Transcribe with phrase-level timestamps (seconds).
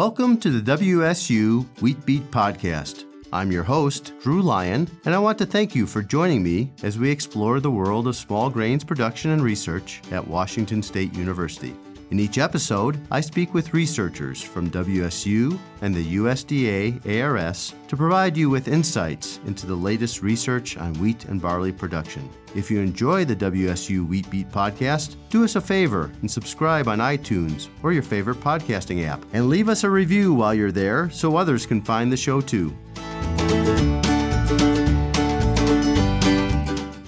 [0.00, 3.04] Welcome to the WSU Wheat Beat Podcast.
[3.34, 6.98] I'm your host, Drew Lyon, and I want to thank you for joining me as
[6.98, 11.76] we explore the world of small grains production and research at Washington State University.
[12.10, 18.36] In each episode, I speak with researchers from WSU and the USDA ARS to provide
[18.36, 22.28] you with insights into the latest research on wheat and barley production.
[22.52, 26.98] If you enjoy the WSU Wheat Beat podcast, do us a favor and subscribe on
[26.98, 29.24] iTunes or your favorite podcasting app.
[29.32, 32.76] And leave us a review while you're there so others can find the show too.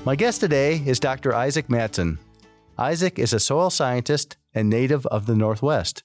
[0.05, 1.35] My guest today is Dr.
[1.35, 2.19] Isaac Madsen.
[2.79, 6.03] Isaac is a soil scientist and native of the Northwest.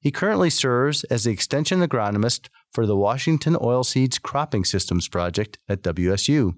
[0.00, 5.82] He currently serves as the extension agronomist for the Washington Oilseeds Cropping Systems Project at
[5.82, 6.56] WSU.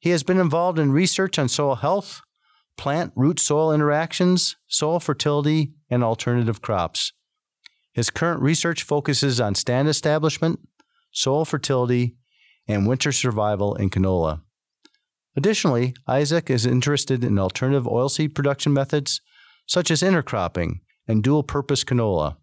[0.00, 2.22] He has been involved in research on soil health,
[2.78, 7.12] plant root soil interactions, soil fertility, and alternative crops.
[7.92, 10.60] His current research focuses on stand establishment,
[11.12, 12.16] soil fertility,
[12.68, 14.42] and winter survival in canola.
[15.36, 19.20] Additionally, Isaac is interested in alternative oilseed production methods
[19.66, 22.36] such as intercropping and dual purpose canola.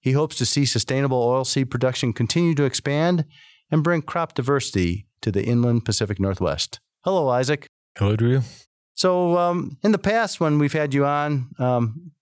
[0.00, 3.24] He hopes to see sustainable oilseed production continue to expand
[3.70, 6.80] and bring crop diversity to the inland Pacific Northwest.
[7.04, 7.66] Hello, Isaac.
[7.96, 8.42] Hello, Drew.
[8.94, 12.12] So, um, in the past, when we've had you on um,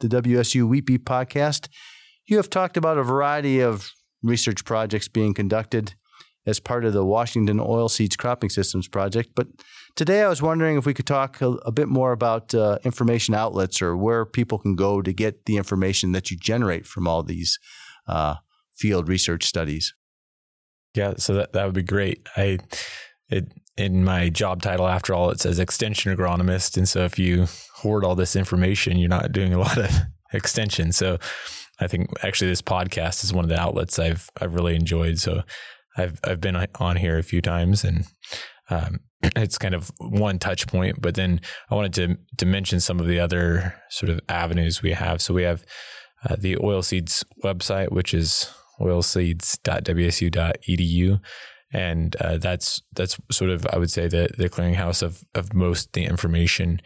[0.00, 1.68] the WSU Wheat Beat podcast,
[2.26, 3.90] you have talked about a variety of
[4.22, 5.94] research projects being conducted
[6.46, 9.30] as part of the Washington Oilseeds Cropping Systems project.
[9.34, 9.48] But
[9.94, 13.34] today I was wondering if we could talk a, a bit more about uh, information
[13.34, 17.22] outlets or where people can go to get the information that you generate from all
[17.22, 17.58] these
[18.06, 18.36] uh,
[18.76, 19.94] field research studies.
[20.94, 22.26] Yeah, so that, that would be great.
[22.36, 22.58] I
[23.30, 27.46] it in my job title after all it says extension agronomist and so if you
[27.76, 29.90] hoard all this information you're not doing a lot of
[30.32, 30.92] extension.
[30.92, 31.18] So
[31.80, 35.18] I think actually this podcast is one of the outlets I've I've really enjoyed.
[35.18, 35.42] So
[35.96, 38.06] I've I've been on here a few times, and
[38.70, 39.00] um,
[39.36, 40.98] it's kind of one touch point.
[41.00, 41.40] But then
[41.70, 45.22] I wanted to to mention some of the other sort of avenues we have.
[45.22, 45.64] So we have
[46.28, 48.50] uh, the oilseeds website, which is
[48.80, 51.20] oilseeds.wsu.edu,
[51.72, 55.92] and uh, that's that's sort of I would say the the clearinghouse of of most
[55.92, 56.80] the information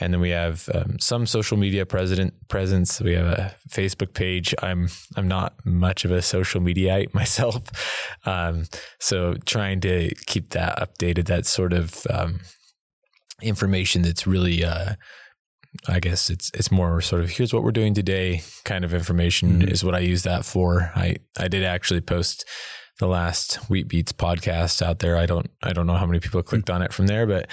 [0.00, 3.00] and then we have um, some social media president presence.
[3.00, 4.54] We have a Facebook page.
[4.60, 7.62] I'm I'm not much of a social mediaite myself,
[8.26, 8.64] um,
[8.98, 11.26] so trying to keep that updated.
[11.26, 12.40] That sort of um,
[13.42, 14.64] information that's really.
[14.64, 14.94] Uh,
[15.88, 19.58] I guess it's it's more sort of here's what we're doing today kind of information
[19.58, 19.68] mm-hmm.
[19.68, 20.92] is what I use that for.
[20.94, 22.44] I I did actually post
[22.98, 25.16] the last Wheat Beats podcast out there.
[25.16, 27.48] I don't I don't know how many people clicked on it from there, but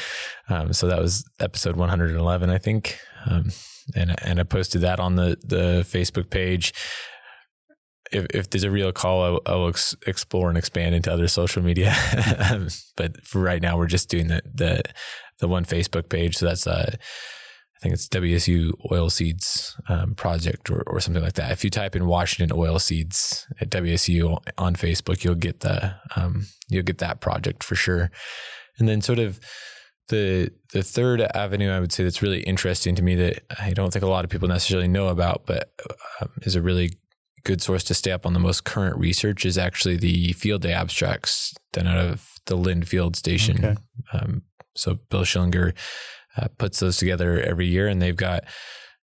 [0.50, 2.98] um, so that was episode 111, I think.
[3.26, 3.50] Um,
[3.96, 6.74] and and I posted that on the the Facebook page.
[8.12, 11.64] If, if there's a real call, I'll, I'll ex- explore and expand into other social
[11.64, 11.96] media.
[12.98, 14.84] but for right now, we're just doing the the
[15.40, 16.38] the one Facebook page.
[16.38, 16.96] So that's uh
[17.82, 21.52] I think it's WSU Oilseeds um, Project or, or something like that.
[21.52, 26.84] If you type in Washington Oilseeds at WSU on Facebook, you'll get the um, you'll
[26.84, 28.12] get that project for sure.
[28.78, 29.40] And then sort of
[30.10, 33.92] the the third avenue I would say that's really interesting to me that I don't
[33.92, 35.74] think a lot of people necessarily know about, but
[36.22, 36.92] um, is a really
[37.44, 40.74] good source to stay up on the most current research is actually the field day
[40.74, 43.66] abstracts done out of the Lind Field Station.
[43.66, 43.76] Okay.
[44.14, 44.44] Um,
[44.76, 45.74] so Bill Schillinger
[46.38, 48.44] uh, puts those together every year, and they've got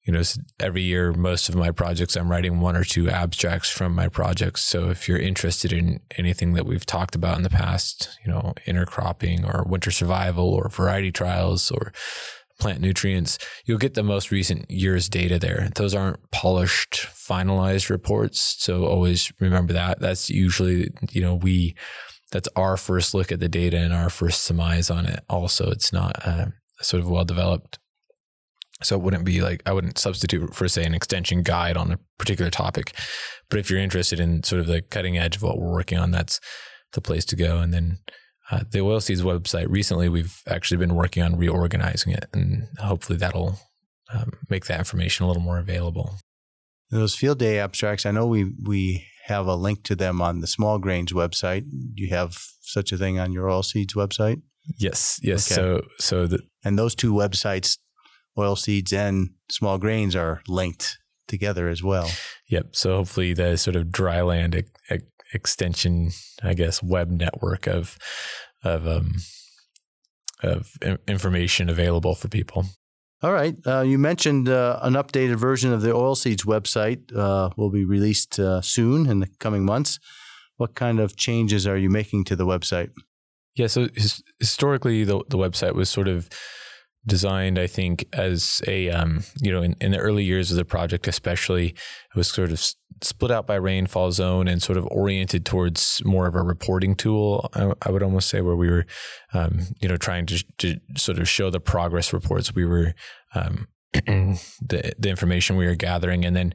[0.06, 0.22] you know
[0.59, 4.62] every year most of my projects i'm writing one or two abstracts from my projects.
[4.62, 8.53] So if you're interested in anything that we've talked about in the past you know
[8.68, 11.91] intercropping or winter survival or variety trials or
[12.59, 15.69] plant nutrients you'll get the most recent year's data there.
[15.75, 18.56] Those aren't polished finalized reports.
[18.59, 20.00] So always remember that.
[20.00, 21.75] That's usually you know we
[22.31, 25.24] that's our first look at the data and our first surmise on it.
[25.30, 26.48] Also it's not uh,
[26.81, 27.80] sort of well developed.
[28.83, 32.00] So it wouldn't be like I wouldn't substitute for say an extension guide on a
[32.18, 32.94] particular topic.
[33.50, 36.12] But if you're interested in sort of the cutting edge of what we're working on,
[36.12, 36.39] that's
[36.92, 37.60] the place to go.
[37.60, 38.00] And then
[38.51, 43.60] uh, the oilseeds website recently we've actually been working on reorganizing it and hopefully that'll
[44.13, 46.16] um, make that information a little more available
[46.92, 50.48] those field day abstracts i know we we have a link to them on the
[50.48, 54.42] small grains website do you have such a thing on your oilseeds website
[54.77, 55.51] Yes, yes.
[55.51, 55.62] Okay.
[55.62, 57.77] So, so the, and those two websites,
[58.38, 60.97] oil seeds and small grains, are linked
[61.27, 62.09] together as well.
[62.50, 62.75] Yep.
[62.75, 64.97] So hopefully the sort of dryland e-
[65.33, 66.12] extension,
[66.44, 67.97] I guess, web network of
[68.63, 69.15] of um,
[70.44, 70.71] of
[71.07, 72.65] information available for people.
[73.21, 73.56] All right.
[73.65, 78.39] Uh, you mentioned uh, an updated version of the oilseeds website uh, will be released
[78.39, 80.00] uh, soon in the coming months.
[80.57, 82.91] What kind of changes are you making to the website?
[83.56, 83.68] Yeah.
[83.68, 86.30] So his, historically, the the website was sort of
[87.07, 90.66] designed, I think, as a um, you know, in, in the early years of the
[90.66, 92.63] project, especially, it was sort of
[93.02, 97.50] split out by rainfall zone and sort of oriented towards more of a reporting tool.
[97.54, 98.86] I, I would almost say where we were,
[99.34, 102.94] um, you know, trying to, to sort of show the progress reports we were,
[103.34, 106.54] um, the the information we were gathering, and then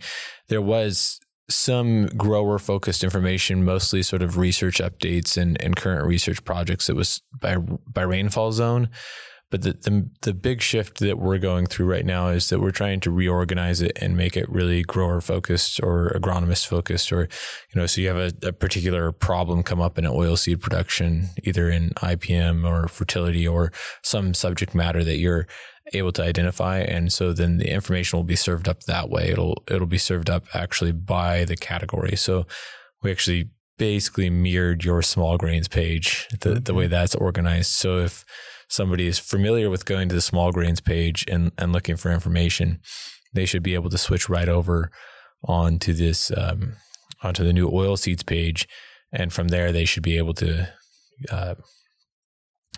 [0.49, 1.20] there was
[1.50, 6.88] some grower focused information, mostly sort of research updates and, and current research projects.
[6.88, 8.88] It was by by rainfall zone.
[9.50, 12.70] But the, the, the big shift that we're going through right now is that we're
[12.70, 17.81] trying to reorganize it and make it really grower focused or agronomist focused, or you
[17.81, 21.91] know, so you have a, a particular problem come up in oilseed production, either in
[21.97, 25.49] IPM or fertility or some subject matter that you're
[25.93, 29.31] able to identify, and so then the information will be served up that way.
[29.31, 32.17] It'll it'll be served up actually by the category.
[32.17, 32.46] So
[33.03, 36.76] we actually basically mirrored your small grains page the, the mm-hmm.
[36.76, 37.73] way that's organized.
[37.73, 38.25] So if
[38.70, 42.81] somebody is familiar with going to the small grains page and, and looking for information,
[43.34, 44.90] they should be able to switch right over
[45.44, 46.75] onto this um,
[47.22, 48.67] onto the new oil seeds page,
[49.12, 50.69] and from there they should be able to,
[51.31, 51.55] uh,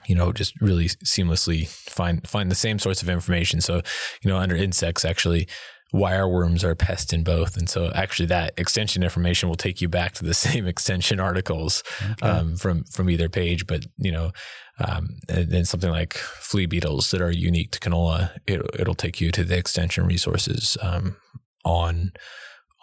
[0.07, 3.61] you know, just really seamlessly find find the same sorts of information.
[3.61, 3.83] So,
[4.23, 5.47] you know, under insects, actually,
[5.93, 7.57] wireworms are a pest in both.
[7.57, 11.83] And so actually that extension information will take you back to the same extension articles
[12.13, 12.27] okay.
[12.27, 13.67] um, from, from either page.
[13.67, 14.33] But, you know,
[14.79, 19.21] um, and then something like flea beetles that are unique to canola, it, it'll take
[19.21, 21.17] you to the extension resources um,
[21.65, 22.13] on,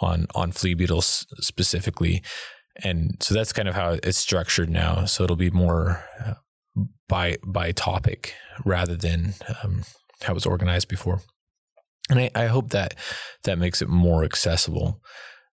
[0.01, 2.21] on, on flea beetles specifically.
[2.83, 5.05] And so that's kind of how it's structured now.
[5.05, 6.35] So it'll be more uh,
[7.09, 9.33] by, by topic rather than
[9.63, 9.83] um,
[10.21, 11.21] how it was organized before.
[12.09, 12.95] And I, I hope that
[13.43, 15.01] that makes it more accessible.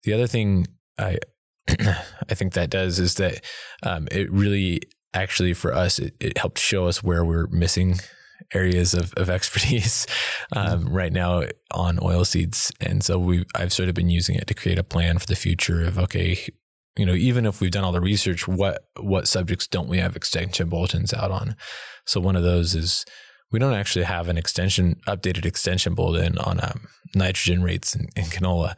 [0.04, 0.66] The other thing
[0.99, 1.19] I
[1.69, 3.44] I think that does is that
[3.82, 4.82] um, it really
[5.14, 8.00] actually for us it, it, helped show us where we're missing
[8.54, 10.06] areas of, of expertise
[10.56, 10.94] um, mm-hmm.
[10.94, 14.54] right now on oil seeds and so we I've sort of been using it to
[14.54, 16.38] create a plan for the future of okay
[16.96, 20.16] you know even if we've done all the research what what subjects don't we have
[20.16, 21.56] extension bulletins out on
[22.06, 23.04] so one of those is
[23.52, 28.25] we don't actually have an extension updated extension bulletin on um, nitrogen rates in, in,
[28.25, 28.76] canola,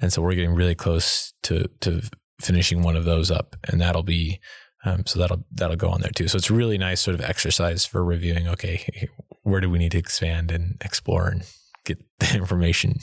[0.00, 2.02] and so we're getting really close to to
[2.40, 4.40] finishing one of those up, and that'll be
[4.84, 6.28] um, so that'll that'll go on there too.
[6.28, 8.46] So it's a really nice sort of exercise for reviewing.
[8.48, 9.08] Okay,
[9.42, 11.44] where do we need to expand and explore and
[11.84, 12.98] get the information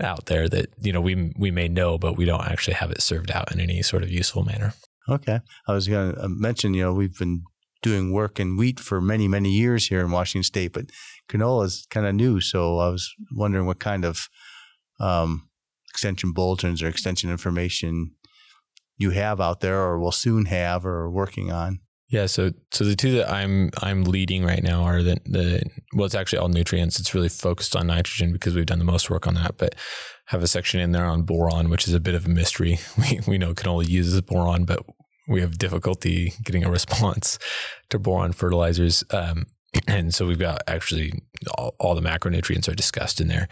[0.00, 3.02] out there that you know we we may know, but we don't actually have it
[3.02, 4.74] served out in any sort of useful manner.
[5.08, 7.42] Okay, I was going to mention you know we've been
[7.82, 10.86] doing work in wheat for many, many years here in Washington State, but
[11.28, 12.40] canola is kind of new.
[12.40, 14.28] So I was wondering what kind of
[15.00, 15.48] um,
[15.90, 18.12] extension bulletins or extension information
[18.96, 21.80] you have out there, or will soon have, or are working on.
[22.10, 25.62] Yeah, so so the two that I'm I'm leading right now are the the
[25.94, 26.98] well, it's actually all nutrients.
[26.98, 29.74] It's really focused on nitrogen because we've done the most work on that, but
[30.26, 32.78] have a section in there on boron, which is a bit of a mystery.
[32.98, 34.80] We we know canola uses boron, but
[35.28, 37.38] we have difficulty getting a response
[37.90, 39.04] to boron fertilizers.
[39.10, 39.46] Um,
[39.86, 41.12] and so we've got actually
[41.56, 43.48] all, all, the macronutrients are discussed in there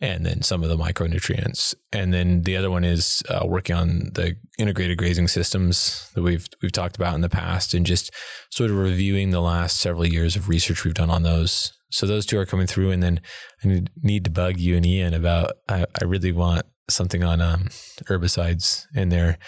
[0.00, 1.74] and then some of the micronutrients.
[1.92, 6.46] And then the other one is uh, working on the integrated grazing systems that we've
[6.62, 8.10] we've talked about in the past and just
[8.50, 11.72] sort of reviewing the last several years of research we've done on those.
[11.90, 13.20] So those two are coming through and then
[13.64, 17.68] I need to bug you and Ian about I, I really want something on um,
[18.06, 19.38] herbicides in there.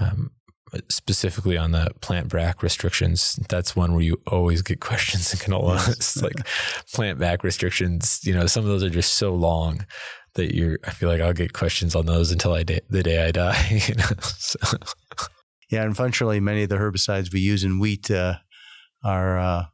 [0.00, 0.30] Um,
[0.88, 5.74] specifically on the plant back restrictions, that's one where you always get questions in canola.
[5.74, 5.88] Yes.
[5.96, 6.46] it's like
[6.94, 9.86] plant back restrictions, you know, some of those are just so long
[10.34, 13.30] that you're, I feel like I'll get questions on those until I, the day I
[13.32, 13.82] die.
[13.88, 14.04] You know?
[14.20, 14.58] so.
[15.70, 15.84] Yeah.
[15.84, 18.36] Unfortunately, many of the herbicides we use in wheat uh,
[19.04, 19.64] are, uh,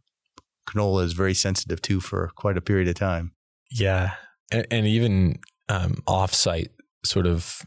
[0.68, 3.32] canola is very sensitive to for quite a period of time.
[3.70, 4.14] Yeah.
[4.52, 5.38] And, and even
[5.68, 6.70] um, off-site
[7.04, 7.62] sort of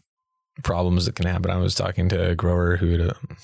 [0.64, 1.52] problems that can happen.
[1.52, 3.38] I was talking to a grower who would, um,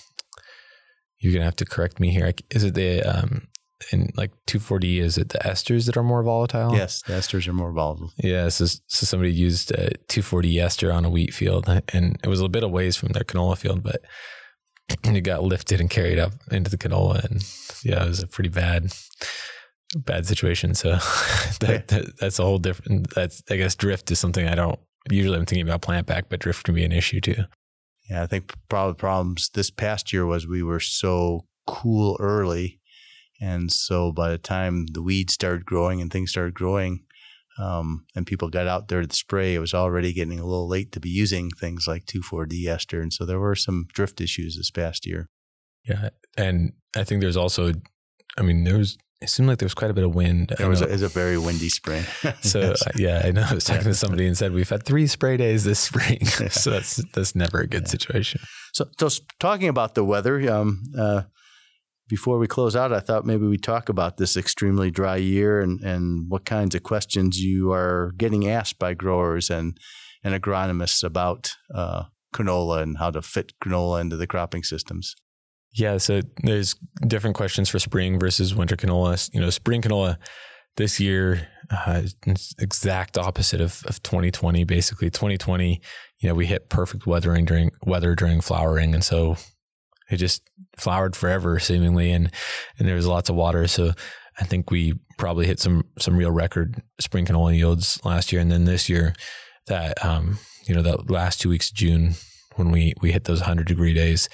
[1.20, 2.32] you're gonna have to correct me here.
[2.52, 3.48] Is it the um
[3.92, 5.00] in like 2,4-D?
[5.00, 6.74] Is it the esters that are more volatile?
[6.74, 8.12] Yes, the esters are more volatile.
[8.18, 8.50] Yeah.
[8.50, 12.50] So, so somebody used a 2,4-D ester on a wheat field, and it was a
[12.50, 14.02] bit of ways from their canola field, but
[15.04, 17.44] it got lifted and carried up into the canola, and
[17.84, 18.92] yeah, it was a pretty bad
[19.96, 20.74] bad situation.
[20.74, 20.92] So
[21.60, 23.14] that, that, that's a whole different.
[23.14, 26.40] That's I guess drift is something I don't usually I'm thinking about plant back, but
[26.40, 27.44] drift can be an issue too.
[28.10, 32.80] Yeah, I think probably the problems this past year was we were so cool early.
[33.40, 37.04] And so by the time the weeds started growing and things started growing,
[37.60, 40.92] um, and people got out there to spray, it was already getting a little late
[40.94, 43.02] to be using things like 2,4-D ester.
[43.02, 45.30] And so there were some drift issues this past year.
[45.84, 46.10] Yeah.
[46.38, 47.74] And I think there's also,
[48.38, 50.54] I mean, there was, it seemed like there was quite a bit of wind.
[50.60, 52.04] It was, a, it was a very windy spring.
[52.42, 52.86] so yes.
[52.86, 53.46] uh, yeah, I know.
[53.50, 53.90] I was talking yeah.
[53.90, 57.60] to somebody and said we've had three spray days this spring, so that's that's never
[57.60, 57.90] a good yeah.
[57.90, 58.42] situation.
[58.74, 59.10] So, so
[59.40, 61.24] talking about the weather, um, uh,
[62.08, 65.82] before we close out, I thought maybe we talk about this extremely dry year and,
[65.82, 69.78] and what kinds of questions you are getting asked by growers and,
[70.24, 75.16] and agronomists about uh, canola and how to fit canola into the cropping systems.
[75.78, 79.30] Yeah, so there's different questions for spring versus winter canola.
[79.32, 80.18] You know, spring canola
[80.76, 82.02] this year uh,
[82.58, 84.64] exact opposite of, of 2020.
[84.64, 85.80] Basically, 2020,
[86.20, 89.38] you know, we hit perfect weathering during weather during flowering, and so
[90.10, 90.42] it just
[90.78, 92.32] flowered forever seemingly, and
[92.80, 93.68] and there was lots of water.
[93.68, 93.92] So
[94.40, 98.52] I think we probably hit some some real record spring canola yields last year, and
[98.52, 99.14] then this year
[99.68, 102.16] that um, you know that last two weeks of June
[102.56, 104.28] when we we hit those 100 degree days,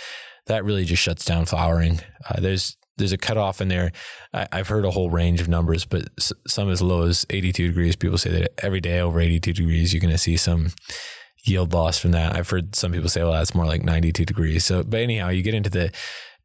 [0.48, 2.00] that really just shuts down flowering.
[2.30, 3.92] Uh, there's there's a cutoff in there.
[4.34, 6.10] I, have heard a whole range of numbers, but
[6.48, 7.96] some as low as 82 degrees.
[7.96, 10.70] People say that every day over 82 degrees, you're going to see some
[11.44, 12.36] yield loss from that.
[12.36, 14.66] I've heard some people say, well, that's more like 92 degrees.
[14.66, 15.92] So, but anyhow, you get into the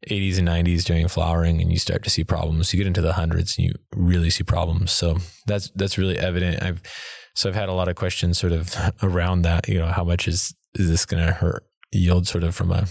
[0.09, 2.73] 80s and 90s during flowering and you start to see problems.
[2.73, 4.91] You get into the hundreds and you really see problems.
[4.91, 6.63] So that's, that's really evident.
[6.63, 6.81] I've,
[7.35, 10.27] so I've had a lot of questions sort of around that, you know, how much
[10.27, 12.87] is, is this going to hurt yield sort of from a,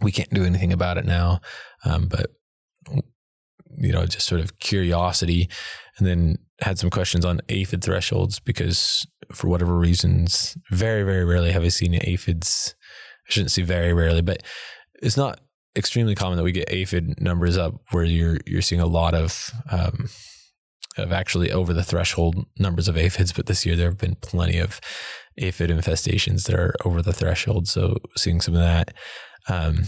[0.00, 1.40] we can't do anything about it now.
[1.84, 2.30] Um, but
[3.76, 5.48] you know, just sort of curiosity
[5.98, 11.52] and then had some questions on aphid thresholds because for whatever reasons, very, very rarely
[11.52, 12.74] have I seen aphids.
[13.28, 14.42] I shouldn't say very rarely, but
[15.02, 15.40] it's not
[15.76, 19.50] extremely common that we get aphid numbers up where you're you're seeing a lot of
[19.70, 20.08] um,
[20.96, 23.32] of actually over the threshold numbers of aphids.
[23.32, 24.80] But this year there have been plenty of
[25.36, 27.68] aphid infestations that are over the threshold.
[27.68, 28.94] So seeing some of that.
[29.48, 29.84] Um,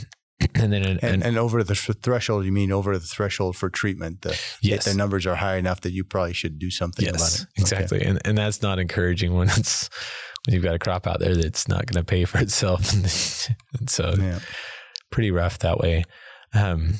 [0.54, 4.22] and then and, and, and, over the threshold you mean over the threshold for treatment
[4.22, 4.86] the, yes.
[4.86, 8.00] the numbers are high enough that you probably should do something yes, about it exactly
[8.00, 8.08] okay.
[8.08, 9.90] and and that's not encouraging when it's
[10.46, 13.90] when you've got a crop out there that's not going to pay for itself and
[13.90, 14.38] so yeah.
[15.10, 16.04] pretty rough that way
[16.54, 16.94] um,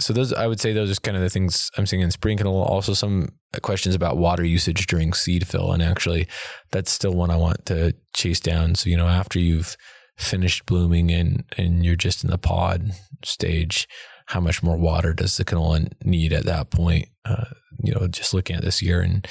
[0.00, 2.36] so those i would say those are kind of the things i'm seeing in spring
[2.36, 3.28] canola also some
[3.62, 6.26] questions about water usage during seed fill and actually
[6.72, 9.76] that's still one i want to chase down so you know after you've
[10.20, 12.92] finished blooming and and you're just in the pod
[13.24, 13.88] stage,
[14.26, 17.08] how much more water does the canola need at that point?
[17.24, 17.46] Uh,
[17.82, 19.26] you know, just looking at this year and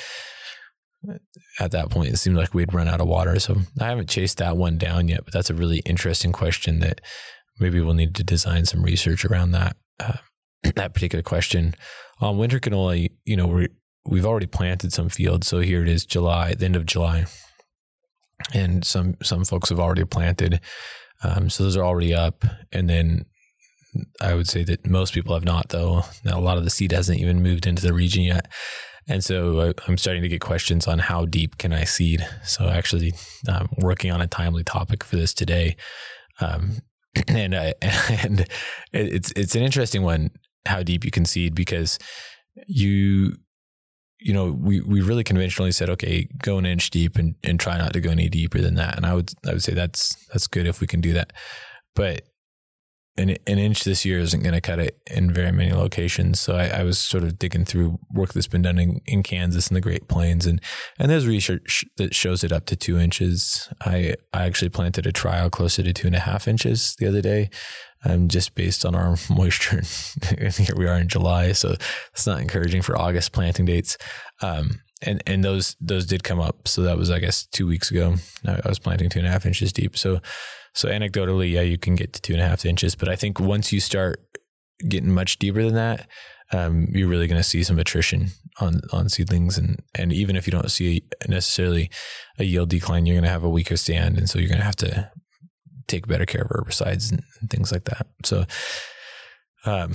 [1.60, 3.40] at that point, it seemed like we'd run out of water.
[3.40, 7.00] So I haven't chased that one down yet, but that's a really interesting question that
[7.60, 10.18] maybe we'll need to design some research around that uh,
[10.76, 11.76] that particular question.
[12.20, 13.70] On winter canola, you know, we
[14.06, 17.26] we've already planted some fields, so here it is, July, the end of July
[18.54, 20.62] and some some folks have already planted.
[21.24, 23.26] Um, so those are already up, and then
[24.22, 26.04] I would say that most people have not, though.
[26.24, 28.48] Now, a lot of the seed hasn't even moved into the region yet.
[29.08, 32.26] And so I'm starting to get questions on how deep can I seed.
[32.44, 33.14] So actually,
[33.48, 35.78] I'm um, working on a timely topic for this today,
[36.40, 36.78] um,
[37.28, 38.46] and I, and
[38.94, 40.30] it's it's an interesting one
[40.66, 41.98] how deep you can seed because
[42.68, 43.38] you
[44.20, 47.78] you know, we, we really conventionally said, okay, go an inch deep and, and try
[47.78, 48.98] not to go any deeper than that.
[48.98, 51.34] And I would, I would say that's, that's good if we can do that.
[51.96, 52.24] But
[53.20, 56.40] an, an inch this year isn't going to cut it in very many locations.
[56.40, 59.68] So I, I, was sort of digging through work that's been done in, in Kansas
[59.68, 60.62] and the Great Plains, and
[60.98, 63.68] and there's research that shows it up to two inches.
[63.82, 67.22] I I actually planted a trial closer to two and a half inches the other
[67.22, 67.50] day,
[68.06, 69.82] um, just based on our moisture.
[70.40, 71.76] here we are in July, so
[72.14, 73.98] it's not encouraging for August planting dates.
[74.42, 76.68] Um, and and those those did come up.
[76.68, 78.16] So that was I guess two weeks ago.
[78.46, 79.98] I was planting two and a half inches deep.
[79.98, 80.22] So
[80.74, 82.96] so anecdotally, yeah, you can get to two and a half inches.
[82.96, 84.22] But I think once you start
[84.88, 86.08] getting much deeper than that,
[86.52, 88.28] um, you're really going to see some attrition
[88.60, 91.90] on on seedlings, and and even if you don't see necessarily
[92.38, 94.66] a yield decline, you're going to have a weaker stand, and so you're going to
[94.66, 95.12] have to
[95.88, 98.08] take better care of herbicides and, and things like that.
[98.24, 98.46] So
[99.66, 99.94] um,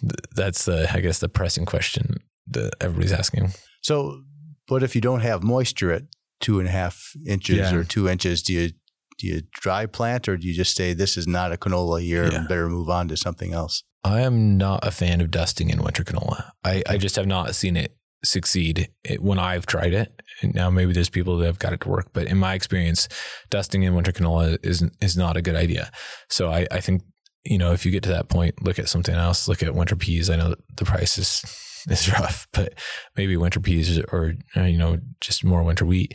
[0.00, 2.16] th- that's the, I guess, the pressing question
[2.48, 3.52] that everybody's asking.
[3.80, 4.22] So,
[4.68, 6.02] what if you don't have moisture at
[6.40, 7.74] two and a half inches yeah.
[7.74, 8.42] or two inches?
[8.42, 8.70] Do you
[9.18, 12.30] do you dry plant or do you just say this is not a canola year
[12.30, 12.38] yeah.
[12.38, 13.82] and better move on to something else?
[14.04, 16.50] I am not a fan of dusting in winter canola.
[16.62, 20.22] I, I just have not seen it succeed when I've tried it.
[20.42, 23.08] And now maybe there's people that have got it to work, but in my experience,
[23.50, 25.90] dusting in winter canola is is not a good idea.
[26.28, 27.02] So I, I think
[27.44, 29.48] you know if you get to that point, look at something else.
[29.48, 30.28] Look at winter peas.
[30.28, 31.42] I know the price is
[31.90, 32.74] is rough, but
[33.16, 36.14] maybe winter peas or, uh, you know, just more winter wheat.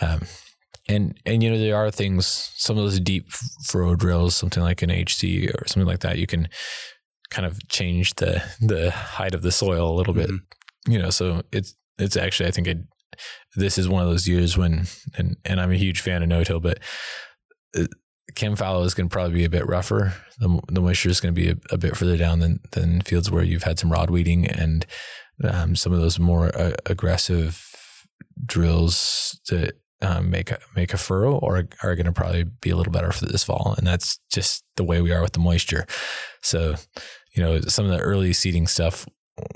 [0.00, 0.22] Um,
[0.88, 3.30] and, and, you know, there are things, some of those deep
[3.64, 6.48] furrow drills, something like an HC or something like that, you can
[7.30, 10.36] kind of change the, the height of the soil a little mm-hmm.
[10.36, 12.78] bit, you know, so it's, it's actually, I think it,
[13.54, 14.86] this is one of those years when,
[15.16, 16.80] and, and I'm a huge fan of no-till, but
[18.34, 20.14] chem fallow is going to probably be a bit rougher.
[20.38, 23.30] The, the moisture is going to be a, a, bit further down than, than fields
[23.30, 24.86] where you've had some rod weeding and
[25.44, 27.68] um, some of those more uh, aggressive
[28.44, 32.76] drills that um, make a, make a furrow or are going to probably be a
[32.76, 33.74] little better for this fall.
[33.78, 35.86] And that's just the way we are with the moisture.
[36.42, 36.74] So,
[37.34, 39.06] you know, some of the early seeding stuff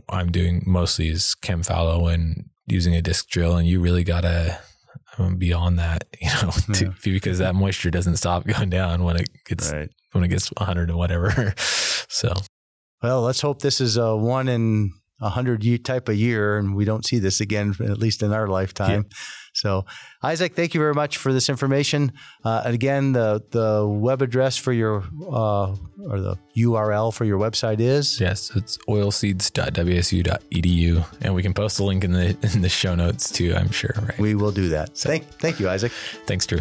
[0.09, 3.57] I'm doing mostly is chem fallow and using a disc drill.
[3.57, 4.59] And you really got to
[5.19, 7.13] um, beyond that, you know, to, yeah.
[7.13, 9.91] because that moisture doesn't stop going down when it gets right.
[10.13, 11.55] when it gets 100 or whatever.
[11.59, 12.33] so,
[13.03, 16.85] well, let's hope this is a one in a hundred type of year, and we
[16.85, 19.07] don't see this again, at least in our lifetime.
[19.09, 19.17] Yeah.
[19.55, 19.87] So,
[20.23, 22.13] Isaac, thank you very much for this information.
[22.45, 25.75] Uh, again, the the web address for your uh,
[26.11, 31.85] or the URL for your website is yes, it's oilseeds.wsu.edu, and we can post a
[31.85, 33.55] link in the in the show notes too.
[33.57, 33.95] I'm sure.
[33.97, 34.19] Right?
[34.19, 34.99] We will do that.
[34.99, 35.93] So, thank thank you, Isaac.
[36.27, 36.61] Thanks, Drew.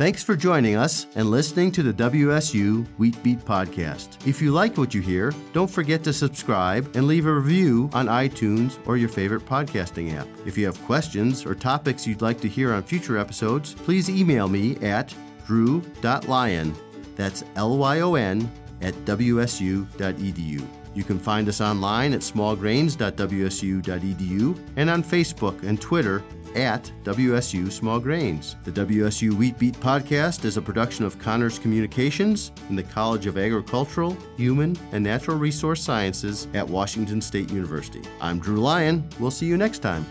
[0.00, 4.26] Thanks for joining us and listening to the WSU Wheat Beat podcast.
[4.26, 8.06] If you like what you hear, don't forget to subscribe and leave a review on
[8.06, 10.26] iTunes or your favorite podcasting app.
[10.46, 14.48] If you have questions or topics you'd like to hear on future episodes, please email
[14.48, 15.14] me at
[15.46, 16.74] drew.lyon,
[17.14, 20.66] that's L Y O N, at wsu.edu.
[20.94, 26.22] You can find us online at smallgrains.wsu.edu and on Facebook and Twitter
[26.56, 28.56] at WSU Small Grains.
[28.64, 33.38] The WSU Wheat Beat podcast is a production of CAHNRS Communications in the College of
[33.38, 38.02] Agricultural, Human, and Natural Resource Sciences at Washington State University.
[38.20, 39.08] I'm Drew Lyon.
[39.18, 40.04] We'll see you next time.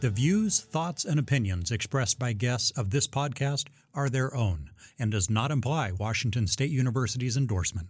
[0.00, 5.10] The views, thoughts, and opinions expressed by guests of this podcast are their own and
[5.10, 7.88] does not imply Washington State University's endorsement.